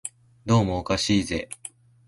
[0.47, 1.47] どうもおかしいぜ